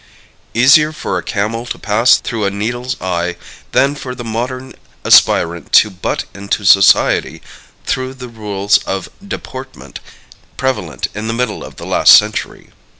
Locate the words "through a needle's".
2.17-2.99